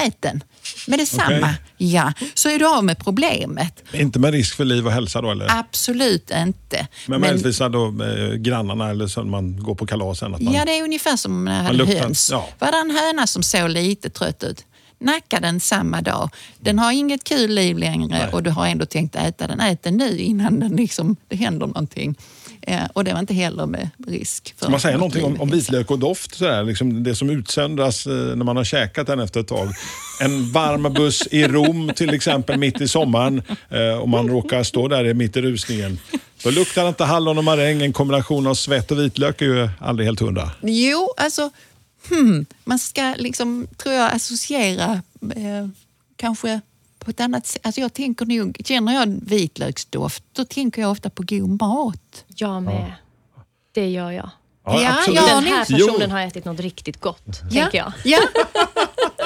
[0.07, 0.43] ät den.
[0.87, 1.37] Med detsamma.
[1.37, 1.55] Okej.
[1.77, 3.83] Ja, så är du av med problemet.
[3.93, 5.59] Inte med risk för liv och hälsa då eller?
[5.59, 6.87] Absolut inte.
[7.07, 10.35] Men möjligtvis då eh, grannarna eller så man går på kalas sen.
[10.35, 12.29] Att man, Ja, det är ungefär som när jag hade höns.
[12.31, 12.49] ja.
[12.59, 14.65] Var det en höna som såg lite trött ut,
[14.99, 16.29] nacka den samma dag.
[16.59, 18.27] Den har inget kul liv längre Nej.
[18.31, 19.59] och du har ändå tänkt äta den.
[19.59, 22.15] Ät den nu innan den liksom, det händer någonting.
[22.67, 24.55] Eh, och det var inte heller med risk.
[24.57, 26.35] För man något någonting om, om vitlök och doft?
[26.35, 29.67] Sådär, liksom det som utsöndras eh, när man har käkat den efter ett tag.
[30.21, 34.87] En varm buss i Rom till exempel mitt i sommaren eh, och man råkar stå
[34.87, 35.99] där mitt i rusningen.
[36.43, 37.81] Då luktar inte hallon och maräng.
[37.81, 40.51] En kombination av svett och vitlök är ju aldrig helt hundra.
[40.61, 41.49] Jo, alltså,
[42.09, 45.01] hmm, man ska liksom, tror jag, associera
[45.35, 45.67] eh,
[46.15, 46.61] kanske
[47.03, 47.61] på ett annat sätt.
[47.65, 52.25] Alltså jag tänker nog, känner jag vitlöksdoft, då tänker jag ofta på god mat.
[52.27, 52.93] Jag med.
[53.71, 54.29] Det gör jag.
[54.65, 55.19] Ja, absolut.
[55.21, 55.87] ja, Den ni- här Jo.
[55.87, 57.91] personen har ätit något riktigt gott, tänker jag.
[58.03, 58.19] Ja.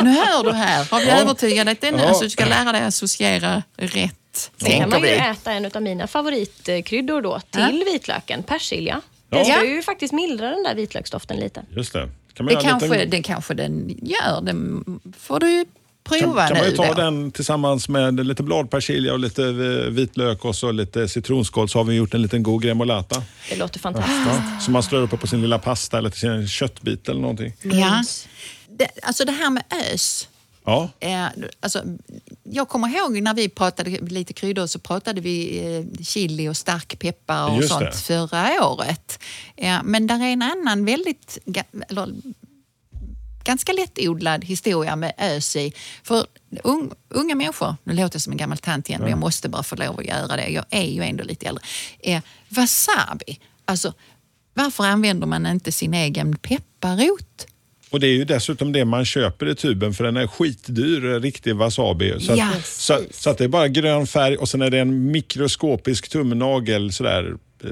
[0.01, 0.87] Nu hör du här.
[0.91, 1.97] Har vi övertygat dig nu?
[1.97, 2.13] Ja.
[2.13, 4.51] Så du ska lära dig associera rätt.
[4.61, 5.13] Sen kan man ju vi.
[5.15, 9.01] äta en av mina favoritkryddor då till vitlöken, persilja.
[9.29, 9.37] Ja.
[9.37, 9.63] Det ska Ja.
[9.63, 11.63] ju faktiskt mildra den där vitlöksdoften lite.
[11.75, 12.09] Just det.
[12.33, 14.41] Kan man Det kanske, liten- det kanske den gör.
[14.41, 14.53] Det
[15.19, 15.65] får du
[16.09, 16.69] prova kan man nu.
[16.71, 16.93] ju ta då.
[16.93, 21.83] den tillsammans med lite bladpersilja och lite eh, vitlök och så lite citronskål så har
[21.83, 23.23] vi gjort en liten god gremolata.
[23.49, 24.17] Det låter fantastiskt.
[24.27, 27.53] Ja, som man strör upp på sin lilla pasta eller till sin köttbit eller någonting.
[27.63, 28.03] Ja.
[28.69, 30.27] Det, alltså det här med ös.
[30.65, 31.25] Ja, Eh,
[31.59, 31.83] alltså,
[32.43, 36.99] jag kommer ihåg när vi pratade lite kryddor så pratade vi eh, chili och stark
[36.99, 37.97] peppar och Just sånt det.
[37.97, 39.19] förra året.
[39.57, 41.37] Eh, men där är en annan väldigt,
[41.89, 42.13] eller,
[43.47, 45.73] ganska lättodlad historia med ös i.
[46.03, 46.25] För
[46.63, 49.63] un, unga människor, nu låter jag som en gammal tant igen men jag måste bara
[49.63, 50.47] få lov att göra det.
[50.47, 51.63] Jag är ju ändå lite äldre.
[51.99, 53.93] Eh, wasabi, alltså
[54.53, 57.47] varför använder man inte sin egen pepparrot?
[57.89, 61.19] och det är ju dessutom det man köper i tuben för den är skitdyr, eh,
[61.19, 62.19] riktig wasabi.
[62.19, 65.11] Så, att, så, så att det är bara grön färg och sen är det en
[65.11, 67.69] mikroskopisk tumnagel sådär, eh,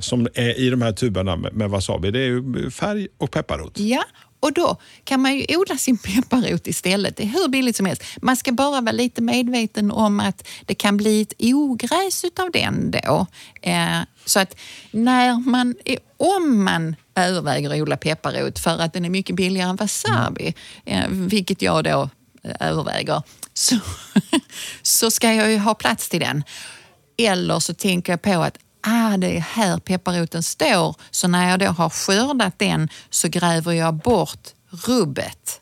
[0.00, 2.10] som är i de här tuberna med, med wasabi.
[2.10, 3.78] Det är ju färg och pepparrot.
[3.78, 4.04] Ja,
[4.40, 7.16] och då kan man ju odla sin pepparrot istället.
[7.16, 8.02] Det är hur billigt som helst.
[8.22, 12.90] Man ska bara vara lite medveten om att det kan bli ett ogräs utav den
[12.90, 13.26] då.
[13.62, 14.56] Eh, så att
[14.90, 15.74] när man,
[16.16, 21.08] om man överväger att odla pepparrot för att den är mycket billigare än wasabi, eh,
[21.08, 22.10] vilket jag då
[22.42, 23.22] eh, överväger,
[23.54, 23.76] så,
[24.82, 26.44] så ska jag ju ha plats till den.
[27.18, 31.58] Eller så tänker jag på att ah, det är här pepparroten står, så när jag
[31.58, 35.60] då har skördat den så gräver jag bort rubbet.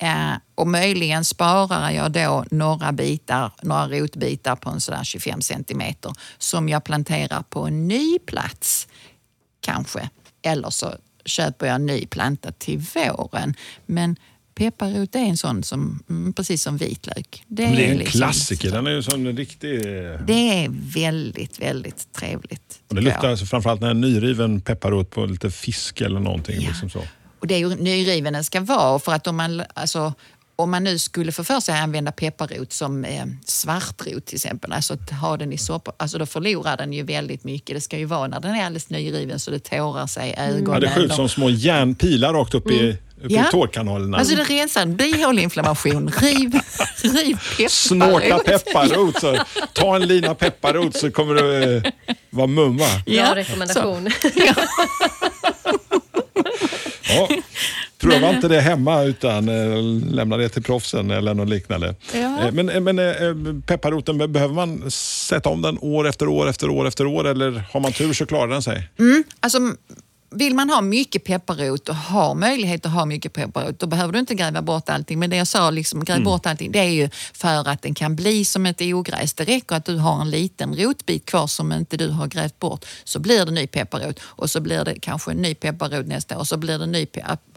[0.00, 6.12] Eh, och möjligen sparar jag då några bitar, några rotbitar på en sådär 25 centimeter
[6.38, 8.88] som jag planterar på en ny plats,
[9.60, 10.10] kanske.
[10.42, 13.54] Eller så köper jag en ny planta till våren.
[13.86, 14.16] Men
[14.56, 17.44] pepparrot är en sån som, mm, precis som vitlök.
[17.46, 18.70] Men det är en liksom- klassiker.
[18.70, 19.74] Den är ju som en riktig...
[19.74, 22.80] eh, det är väldigt, väldigt trevligt.
[22.88, 26.60] Och det luktar alltså framförallt när en nyriven pepparrot på lite fisk eller någonting.
[26.60, 26.68] Ja.
[26.68, 27.02] Liksom så.
[27.40, 30.14] och det är ju nyriven den ska vara för att om man, alltså,
[30.56, 34.72] om man nu skulle få för sig att använda pepparrot som eh, svartrot till exempel,
[34.72, 37.76] alltså att ha den i soppa, alltså då förlorar den ju väldigt mycket.
[37.76, 40.72] Det ska ju vara när den är alldeles nyriven så det tårar sig i ögonen.
[40.72, 43.34] Ja, det skjuts som små järnpilar rakt upp i, upp Mm.
[43.34, 43.48] Ja.
[43.48, 44.18] i tårkanalerna.
[44.18, 46.08] Alltså det rensar en bihåleinflammation.
[46.20, 46.60] Riv,
[47.02, 47.70] riv pepparrot.
[47.70, 49.20] Snorta pepparrot.
[49.20, 49.36] Så,
[49.72, 51.92] ta en lina pepparrot så kommer det eh,
[52.30, 52.84] vara mumma.
[53.06, 54.10] Bra rekommendation.
[54.34, 54.54] Ja.
[57.98, 59.82] Pröva inte det hemma utan eh,
[60.14, 61.94] lämna det till proffsen eller något liknande.
[62.14, 62.40] Ja.
[62.46, 66.70] Eh, Men, eh, men pepparroten, be- behöver man sätta om den år efter år efter
[66.70, 68.88] år efter år eller har man tur så klarar den sig?
[69.40, 69.58] Alltså,
[70.30, 74.18] vill man ha mycket pepparrot och har möjlighet att ha mycket pepparrot, då behöver du
[74.18, 75.18] inte gräva bort allting.
[75.18, 78.16] Men det jag sa, liksom, gräv bort allting, det är ju för att den kan
[78.16, 79.34] bli som ett ogräs.
[79.34, 82.84] Det räcker att du har en liten rotbit kvar som inte du har grävt bort,
[83.04, 86.40] så blir det ny pepparrot och så blir det kanske en ny pepparrot nästa år
[86.40, 87.06] och så blir det ny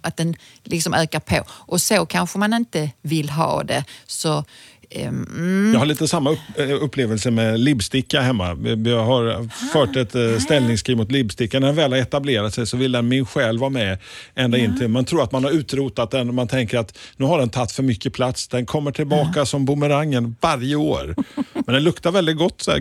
[0.01, 1.43] att den liksom ökar på.
[1.49, 3.83] Och så kanske man inte vill ha det.
[4.07, 4.43] Så
[4.89, 8.53] ehm, Jag har lite samma eh, upplevelse med libbsticka hemma.
[8.53, 11.59] Vi- Vi har fört ett eh, ställningskrig mot libbsticka.
[11.59, 13.97] När den väl har etablerat sig så vill den min själ vara med
[14.35, 14.87] ända in till...
[14.87, 17.71] Man tror att man har utrotat den och man tänker att nu har den tagit
[17.71, 18.47] för mycket plats.
[18.47, 21.15] Den kommer tillbaka som bumerangen varje år.
[21.53, 22.79] Men den luktar väldigt gott, så här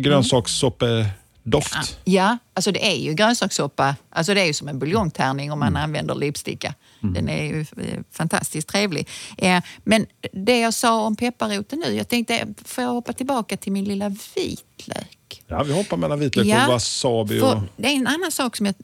[1.50, 1.98] grönsakssoppedoft.
[2.04, 3.96] Ja, alltså det är ju grönsakssoppa.
[4.10, 6.74] Alltså det är ju som en buljongtärning om man använder lipsticka.
[7.00, 9.08] Den är ju eh, fantastiskt trevlig.
[9.38, 13.72] Eh, Men det jag sa om pepparroten nu, jag tänkte, får jag hoppa tillbaka till
[13.72, 15.42] min lilla vitlök?
[15.46, 17.40] Ja, vi hoppar mellan vitlök och wasabi.
[17.40, 18.74] Och, Det är en annan sak som, jag,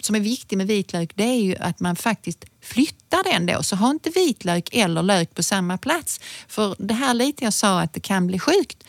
[0.00, 3.62] som är viktig med vitlök, det är ju att man faktiskt flyttar den då.
[3.62, 6.20] Så ha inte vitlök eller lök på samma plats.
[6.48, 8.84] För det här lite jag sa att det kan bli sjukt.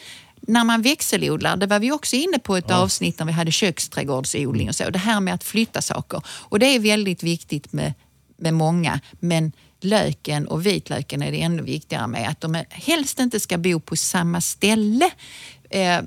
[0.47, 4.69] När man växelodlar, det var vi också inne på ett avsnitt när vi hade köksträdgårdsodling
[4.69, 4.89] och så.
[4.89, 6.21] Det här med att flytta saker.
[6.27, 7.93] Och det är väldigt viktigt med,
[8.38, 8.99] med många.
[9.19, 12.29] Men löken och vitlöken är det ännu viktigare med.
[12.29, 15.12] Att de helst inte ska bo på samma ställe.
[15.69, 16.01] Eh,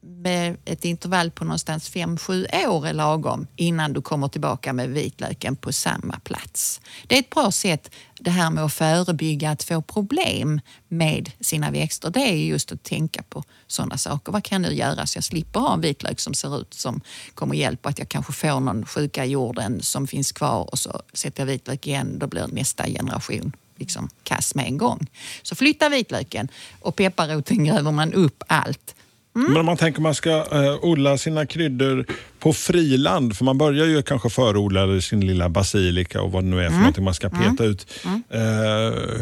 [0.00, 5.56] med ett intervall på någonstans 5-7 år är lagom innan du kommer tillbaka med vitlöken
[5.56, 6.80] på samma plats.
[7.06, 11.70] Det är ett bra sätt det här med att förebygga att få problem med sina
[11.70, 12.10] växter.
[12.10, 14.32] Det är just att tänka på sådana saker.
[14.32, 17.00] Vad kan jag nu göra så jag slipper ha en vitlök som ser ut som
[17.34, 21.02] kommer hjälpa att jag kanske får någon sjuka i jorden som finns kvar och så
[21.12, 22.18] sätter jag vitlök igen.
[22.18, 25.06] Då blir nästa generation liksom kass med en gång.
[25.42, 26.48] Så flytta vitlöken
[26.80, 28.94] och pepparroten gräver man upp allt.
[29.34, 32.06] Men om man tänker man ska eh, odla sina kryddor
[32.38, 36.60] på friland, för man börjar ju kanske förodla sin lilla basilika och vad det nu
[36.60, 37.86] är för någonting man ska peta ut.
[38.30, 38.40] Eh,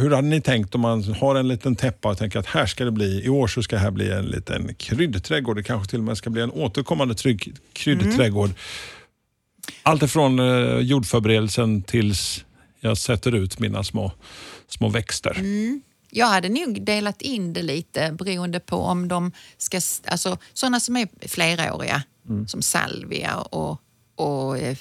[0.01, 2.85] hur hade ni tänkt om man har en liten täppa och tänker att här ska
[2.85, 5.57] det bli, i år så ska här bli en liten kryddträdgård.
[5.57, 8.51] Det kanske till och med ska bli en återkommande trygg kryddträdgård.
[9.83, 12.45] Allt ifrån eh, jordförberedelsen tills
[12.81, 14.13] jag sätter ut mina små,
[14.69, 15.37] små växter.
[16.11, 19.81] Jag hade nog delat in det lite beroende på om de ska...
[20.07, 22.03] Alltså sådana som är fleråriga,
[22.47, 23.81] som salvia och,
[24.15, 24.77] och eh,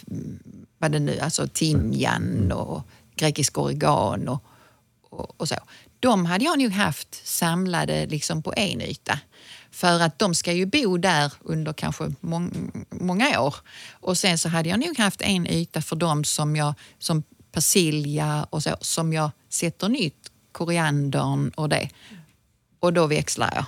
[0.78, 2.84] vad det nu, alltså timjan och
[3.16, 4.44] grekisk oregan och,
[5.10, 5.56] och, och så.
[6.00, 9.20] De hade jag nog haft samlade liksom på en yta.
[9.72, 13.56] För att de ska ju bo där under kanske mång, många år.
[13.92, 18.48] Och sen så hade jag nog haft en yta för dem som jag, som persilja
[18.50, 21.90] och så, som jag sätter nytt, koriandern och det.
[22.80, 23.66] Och då växlar jag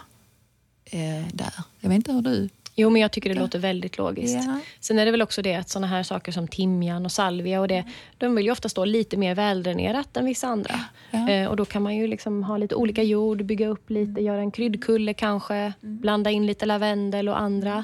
[0.86, 1.54] eh, där.
[1.80, 2.50] Jag vet inte hur du...
[2.76, 4.36] Jo, men jag tycker det låter väldigt logiskt.
[4.46, 4.60] Ja.
[4.80, 7.68] Sen är det väl också det att såna här saker som timjan och salvia och
[7.68, 7.86] det,
[8.18, 10.80] de vill ju ofta stå lite mer väldränerat än vissa andra.
[11.12, 11.30] Ja.
[11.30, 14.40] Eh, och då kan man ju liksom ha lite olika jord, bygga upp lite, göra
[14.40, 15.74] en kryddkulle kanske, Mm.
[16.00, 17.84] blanda in lite lavendel och andra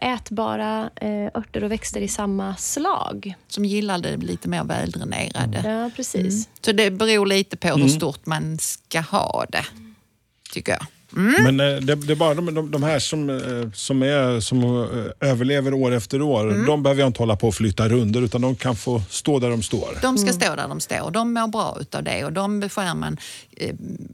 [0.00, 3.34] ätbara eh, örter och växter i samma slag.
[3.48, 5.62] Som gillar det lite mer väldränerade.
[5.64, 6.48] Ja, precis.
[6.60, 9.64] Så det beror lite på hur stort man ska ha det,
[10.52, 10.86] tycker jag.
[11.12, 14.62] Men eh, det, det är bara de, de, de här som, eh, som, är, som
[14.62, 16.66] eh, överlever år efter år.
[16.66, 19.50] De behöver jag inte hålla på och flytta runder utan de kan få stå där
[19.50, 19.98] de står.
[20.02, 21.10] De ska stå där de står.
[21.10, 23.49] De mår bra utav det och de beskär man eh,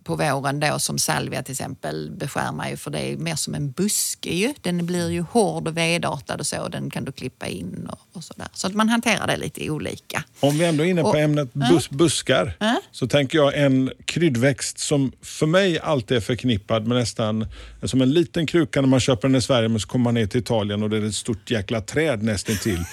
[0.05, 3.55] på våren då som salvia till exempel beskär man ju för det är mer som
[3.55, 4.55] en buske ju.
[4.61, 7.99] Den blir ju hård och vedartad och så och den kan du klippa in och,
[8.17, 8.49] och sådär.
[8.53, 10.25] Så att man hanterar det lite olika.
[10.41, 12.81] Om vi ändå är inne på Och- ämnet bus, buskar Ja.
[12.91, 17.47] så tänker jag en kryddväxt som för mig alltid är förknippad med nästan
[17.83, 20.27] som en liten kruka när man köper den i Sverige men så kommer man ner
[20.27, 22.85] till Italien och det är ett stort jäkla träd nästan till.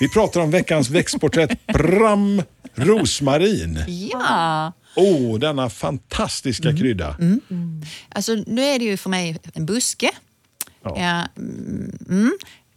[0.00, 2.42] Vi pratar om veckans växtporträtt Bram
[2.74, 3.78] rosmarin.
[4.12, 4.72] Ja!
[4.96, 7.16] Åh, denna fantastiska krydda.
[8.08, 10.10] Alltså, nu är det ju för mig en buske.
[10.82, 10.96] Ja.
[10.98, 12.32] Ja, mm, mm.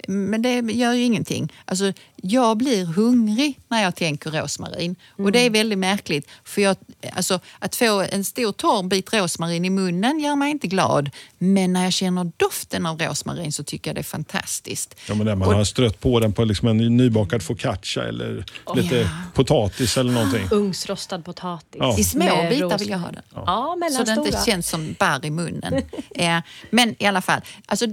[0.07, 1.53] Men det gör ju ingenting.
[1.65, 4.95] Alltså, jag blir hungrig när jag tänker rosmarin.
[5.17, 6.27] Och det är väldigt märkligt.
[6.43, 6.75] För jag,
[7.13, 11.09] alltså, att få en stor torr bit rosmarin i munnen gör mig inte glad.
[11.38, 14.95] Men när jag känner doften av rosmarin så tycker jag det är fantastiskt.
[15.07, 18.45] Ja, men det, man Och- har strött på den på liksom en nybakad focaccia eller
[18.75, 19.07] lite Ja.
[19.33, 20.47] potatis eller någonting.
[20.51, 21.75] Ugnsrostad potatis.
[21.79, 21.97] Ja.
[21.99, 23.23] I små med bitar vill jag ha den.
[23.35, 24.25] Ja, Så det mellanstora.
[24.27, 25.73] inte känns som barr i munnen.
[26.15, 26.39] eh,
[26.71, 27.85] men i alla fall, alltså,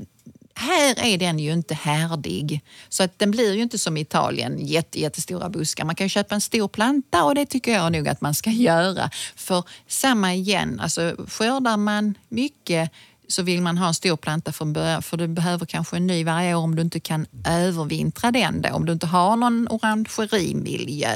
[0.58, 2.60] här är den ju inte härdig.
[2.88, 5.84] Så att den blir ju inte som i Italien, jätte, jättestora buskar.
[5.84, 8.50] Man kan ju köpa en stor planta och det tycker jag nog att man ska
[8.68, 9.10] göra.
[9.36, 12.90] För samma igen, alltså skördar man mycket
[13.28, 16.24] så vill man ha en stor planta från början för du behöver kanske en ny
[16.24, 21.12] varje år om du inte kan övervintra den då, om du inte har någon orangerimiljö.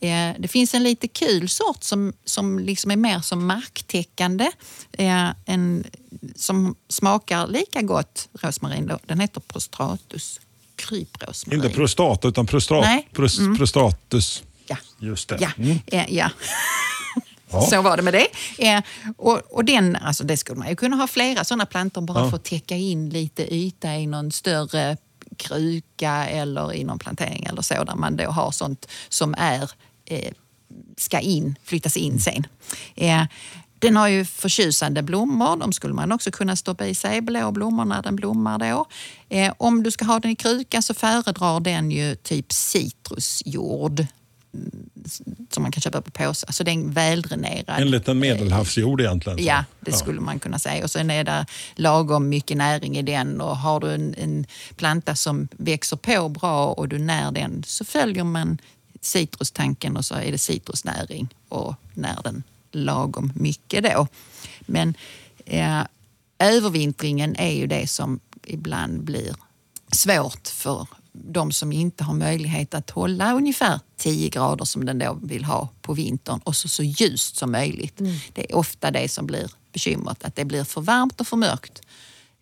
[0.00, 4.50] Eh, Det finns en lite kul sort som, som liksom är mer som marktäckande.
[4.92, 5.84] Eh, En,
[6.36, 8.86] som smakar lika gott, rosmarin.
[8.86, 8.98] Då.
[9.06, 10.40] Den heter Prostratus
[10.76, 11.64] kryprosmarin.
[11.64, 13.08] Inte prostata utan prostra, Nej.
[13.12, 13.56] pros, Mm.
[13.56, 14.42] prostratus.
[14.66, 14.76] Ja.
[14.98, 15.38] Just det.
[15.40, 15.78] Ja, Mm.
[15.86, 16.30] eh, ja.
[17.52, 17.60] Ja.
[17.70, 18.26] Så var det med det.
[18.68, 18.82] Eh,
[19.16, 22.30] och, och den, alltså det skulle man ju kunna ha flera sådana plantor bara Ja.
[22.30, 24.96] för att täcka in lite yta i någon större
[25.36, 29.70] kruka eller i någon plantering eller så där man då har sånt som är,
[30.96, 32.46] ska in, flyttas in sen.
[32.94, 33.24] Eh,
[33.78, 35.56] den har ju förtjusande blommor.
[35.56, 38.86] De skulle man också kunna stoppa i sig, blå blommor när den blommar då.
[39.28, 44.06] Eh, om du ska ha den i kruka så föredrar den ju typ citrusjord
[45.50, 46.46] som man kan köpa på påse.
[46.46, 47.80] Alltså det är en väldränerad.
[47.80, 49.38] En liten medelhavsjord egentligen.
[49.38, 49.44] så.
[49.44, 50.84] Ja, det skulle man kunna säga.
[50.84, 54.46] Och sen är det lagom mycket näring i den och har du en, en
[54.76, 58.58] planta som växer på bra och du när den så följer man
[59.00, 64.06] citrustanken och så är det citrusnäring och när den lagom mycket då.
[64.60, 64.94] Men
[65.46, 65.82] eh,
[66.38, 69.34] övervintringen är ju det som ibland blir
[69.92, 75.18] svårt för de som inte har möjlighet att hålla ungefär 10 grader som den då
[75.22, 77.98] vill ha på vintern och så, så ljust som möjligt.
[78.32, 81.82] Det är ofta det som blir bekymret, att det blir för varmt och för mörkt.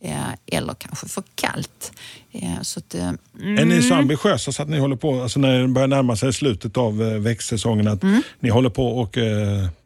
[0.01, 1.93] Eh, eller kanske för kallt.
[2.33, 3.09] Eh, så att, eh,
[3.59, 6.33] Är ni så ambitiösa så att ni håller på, alltså när det börjar närma sig
[6.33, 8.23] slutet av växtsäsongen, att Mm.
[8.41, 9.19] ni håller på och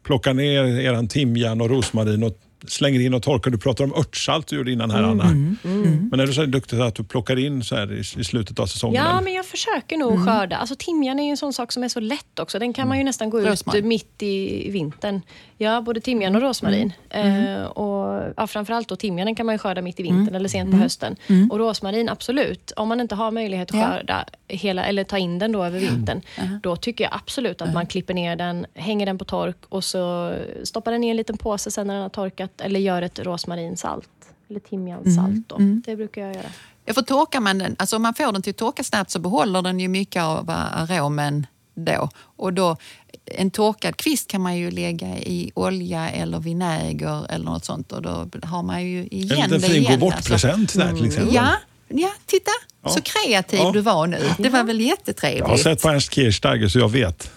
[0.03, 3.51] plockar ner eran timjan och rosmarin och slänger in och torkar.
[3.51, 5.23] Du pratade om örtsalt du gjorde innan här Anna.
[5.23, 6.07] Mm.
[6.11, 8.65] Men är du så duktig att du plockar in så här i, i slutet av
[8.65, 9.03] säsongen?
[9.03, 9.21] Ja, eller?
[9.21, 10.57] men jag försöker nog skörda.
[10.57, 12.59] Alltså, timjan är ju en sån sak som är så lätt också.
[12.59, 13.87] Den kan man ju nästan gå ut Rosmarin.
[13.87, 15.21] mitt i vintern.
[15.57, 16.93] Ja, både timjan och rosmarin.
[17.09, 20.71] Eh, och, ja, framförallt då timjanen kan man ju skörda mitt i vintern eller sent
[20.71, 21.15] på hösten.
[21.51, 22.71] Och rosmarin, absolut.
[22.75, 23.87] Om man inte har möjlighet att Ja.
[23.87, 26.21] skörda hela, eller ta in den då över vintern,
[26.63, 30.33] då tycker jag absolut att man klipper ner den, hänger den på tork och så
[30.63, 34.09] stoppar den i en liten påse sen när den har torkat eller gör ett rosmarinsalt.
[34.49, 35.57] Eller timjansalt då.
[35.59, 36.45] Det brukar jag göra.
[36.85, 39.19] Ja, för torkar man den, alltså om man får den till att torka snabbt så
[39.19, 42.09] behåller den ju mycket av aromen då.
[42.15, 42.77] Och då,
[43.25, 48.01] en torkad kvist kan man ju lägga i olja eller vinäger eller något sånt och
[48.01, 49.99] då har man ju igen en liten det fin igen.
[49.99, 51.35] gå bort-present där till exempel.
[51.35, 51.49] Ja,
[51.87, 52.51] ja, titta
[52.87, 53.71] så kreativ Ja.
[53.71, 54.19] du var nu.
[54.37, 55.61] Det var väl Jag har jättetrevligt.
[55.63, 57.31] sett på Ernst Kirchsteiger så jag vet.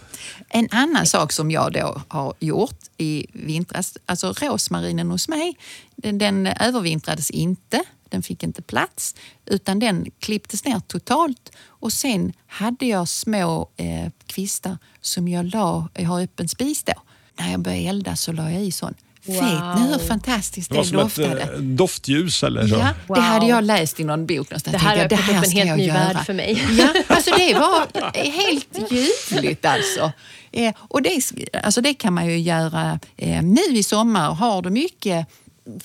[0.48, 5.58] En annan sak som jag då har gjort i vintras, alltså rosmarinen hos mig,
[5.96, 7.82] den, den övervintrades inte.
[8.08, 9.14] Den fick inte plats,
[9.46, 11.52] utan den klipptes ner totalt.
[11.58, 16.92] Och sen hade jag små eh, kvistar som jag la, jag har öppen spis då.
[17.38, 18.94] När jag började elda så la jag i sån.
[19.26, 21.42] Vet ni hur fantastiskt Det det, var som ett doftade?
[21.54, 22.74] eh, doftljus eller så.
[22.74, 23.16] Ja, Wow.
[23.16, 24.72] det hade jag läst i någon bok någonstans.
[24.72, 25.98] Det här har öppnat upp en helt ny göra.
[25.98, 26.64] värld för mig.
[26.78, 27.86] Ja, alltså det var
[28.30, 30.12] helt ljuvligt alltså.
[30.52, 31.20] Eh, och det,
[31.62, 34.30] alltså det kan man ju göra eh, nu i sommar.
[34.34, 35.26] Har du mycket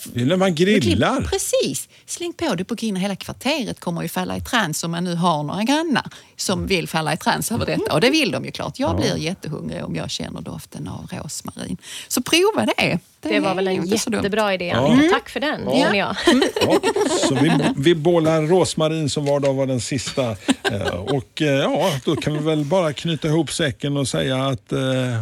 [0.03, 1.21] Det är när man grillar.
[1.21, 1.89] Precis.
[2.05, 2.95] Släng på det på grillen.
[3.01, 6.87] Hela kvarteret kommer ju falla i trans om man nu har några grannar som vill
[6.87, 7.93] falla i trans över detta.
[7.93, 8.79] Och det vill de ju klart.
[8.79, 11.77] Jag blir jättehungrig om jag känner doften av rosmarin.
[12.07, 12.99] Så prova det.
[13.23, 15.13] Det var väl en jättebra idé, Annika.
[15.15, 16.15] Tack för den, känner jag.
[16.61, 16.79] Ja,
[17.27, 20.29] så vi, vi bålar rosmarin som var dag var den sista.
[20.71, 24.71] Eh, och eh, ja, då kan vi väl bara knyta ihop säcken och säga att
[24.71, 24.79] eh,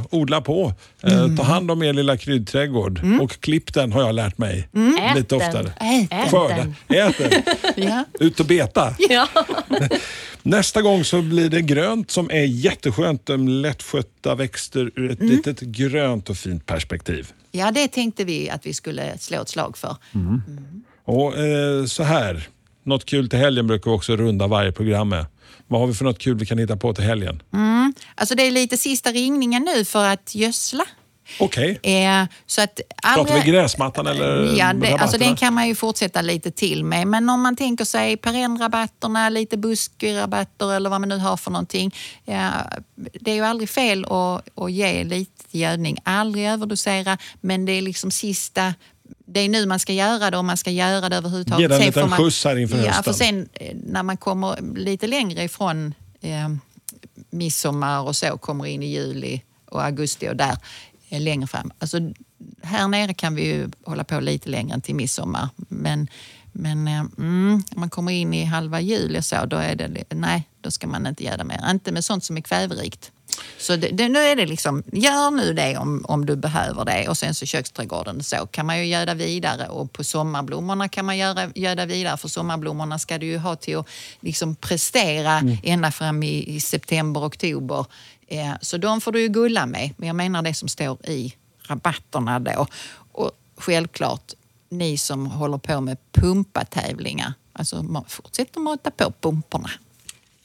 [0.10, 0.74] odla på.
[1.04, 5.16] Eh, Ta hand om er lilla kryddträdgård och klipp den har jag lärt mig Ät
[5.16, 5.48] lite den.
[5.48, 5.74] oftare.
[5.80, 6.30] Ät den.
[6.30, 6.56] Skörda.
[6.56, 6.76] den.
[6.98, 7.44] Ät den.
[7.88, 8.06] Ja.
[8.20, 8.96] Ut och beta.
[9.10, 9.28] Ja.
[10.44, 13.30] Nästa gång så blir det grönt som är jätteskönt.
[13.62, 17.32] Lättskötta växter ur ett litet grönt och fint perspektiv.
[17.52, 19.96] ja, det tänkte vi att vi skulle slå ett slag för.
[21.06, 22.48] Och eh, så här,
[22.84, 25.26] något kul till helgen brukar vi också runda varje program med.
[25.68, 27.42] Vad har vi för något kul vi kan hitta på till helgen?
[28.16, 30.86] Alltså det är lite sista ringningen nu för att gödsla.
[31.40, 31.80] Okej.
[31.84, 32.82] Eh, så att
[33.16, 37.08] Pratar vi gräsmattan eller Ja, det, alltså den kan man ju fortsätta lite till med.
[37.08, 41.96] Men om man tänker sig perennrabatterna, lite buskrabatter eller vad man nu har för någonting.
[42.26, 42.52] Ja,
[42.96, 45.98] det är ju aldrig fel att, att ge lite gödning.
[46.04, 48.74] Aldrig överdosera, men det är liksom sista
[49.26, 51.62] det är nu man ska göra det om man ska göra det överhuvudtaget.
[51.62, 53.04] Ge den en liten skjuts här inför Ja, hösten.
[53.04, 56.50] för sen eh, när man kommer lite längre ifrån eh,
[57.30, 60.58] midsommar och så, kommer in i juli och augusti och där eh,
[61.10, 61.72] längre fram.
[61.80, 62.00] Alltså,
[62.64, 65.50] här nere kan vi ju hålla på lite längre än till midsommar.
[65.56, 66.08] Men,
[66.52, 70.04] men eh, mm, om man kommer in i halva juli och så, då är det,
[70.10, 71.70] nej, då ska man inte göra mer.
[71.72, 73.12] Inte med sånt som är kväverikt.
[73.58, 77.08] Så det, det, nu är det liksom, gör nu det om, om du behöver det
[77.08, 81.18] och sen så köksträdgården så kan man ju göda vidare och på sommarblommorna kan man
[81.18, 83.88] göra, göda vidare för sommarblommorna ska du ju ha till att
[84.20, 87.86] liksom prestera ända fram i, i september, oktober.
[88.30, 89.92] Eh, så de får du ju gulla med.
[89.98, 91.34] Men jag menar det som står i
[91.68, 92.68] rabatterna då.
[93.12, 94.34] Och självklart,
[94.70, 99.70] ni som håller på med pumpatävlingar, alltså fortsätt att mata på pumporna.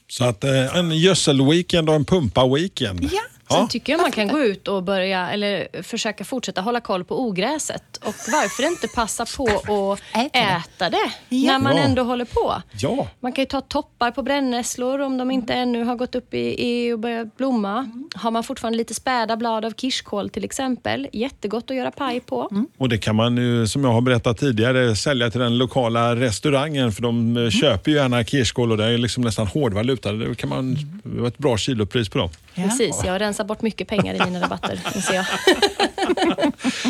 [0.09, 3.09] Så att eh, en gödsel-weekend och en pumpa-weekend.
[3.12, 3.22] Ja.
[3.51, 7.20] Sen tycker jag man kan gå ut och börja, eller försöka fortsätta hålla koll på
[7.20, 7.97] ogräset.
[7.97, 9.26] Och varför inte passa
[9.66, 10.01] på att
[10.32, 11.11] Äta det.
[11.28, 11.53] Ja.
[11.53, 12.62] när man ändå håller på.
[12.78, 13.09] Ja.
[13.20, 16.55] Man kan ju ta toppar på brännässlor om de inte ännu har gått upp i,
[16.68, 17.90] i och börjat blomma.
[18.14, 22.66] Har man fortfarande lite späda blad av kirskål till exempel, jättegott att göra paj på.
[22.78, 26.92] Och det kan man ju, som jag har berättat tidigare, sälja till den lokala restaurangen
[26.92, 30.12] för de eh, köper ju gärna kirskål och det är liksom nästan hårdvaluta.
[30.12, 32.30] Det kan man, det var ett bra kilopris på dem.
[32.55, 34.80] Precis, jag rensar bort mycket pengar i mina rabatter.
[34.94, 35.26] inser jag.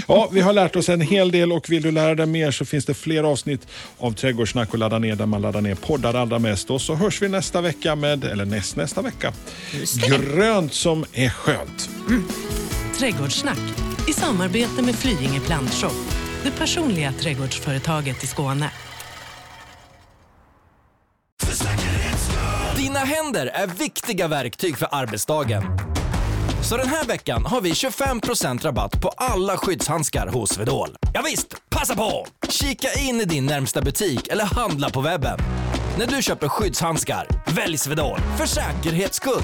[0.08, 2.64] Ja, vi har lärt oss en hel del och vill du lära dig mer så
[2.64, 3.66] finns det fler avsnitt
[3.98, 6.70] av Trädgårdssnack att ladda ner där man laddar ner poddar allra mest.
[6.70, 9.32] Och så hörs vi nästa vecka med, eller näst nästa vecka,
[10.08, 11.90] grönt som är skönt.
[12.98, 13.58] Trädgårdssnack
[14.08, 15.92] i samarbete med Flyinge Plantshop,
[16.42, 18.70] det personliga trädgårdsföretaget i Skåne.
[22.94, 25.62] Dina händer är viktiga verktyg för arbetsdagen.
[26.62, 30.88] Så den här veckan har vi 25% rabatt på alla skyddshandskar hos Swedol.
[31.14, 32.26] Ja visst, passa på!
[32.48, 35.38] Kika in i din närmsta butik eller handla på webben.
[35.98, 39.42] När du köper skyddshandskar, välj Swedol för säkerhets skull.